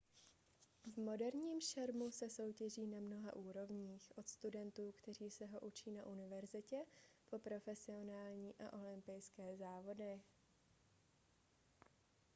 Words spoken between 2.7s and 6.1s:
na mnoha úrovních od studentů kteří se ho učí na